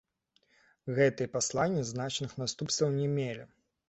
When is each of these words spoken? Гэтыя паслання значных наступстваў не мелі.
Гэтыя 0.99 1.29
паслання 1.35 1.83
значных 1.89 2.31
наступстваў 2.43 2.89
не 2.97 3.07
мелі. 3.19 3.45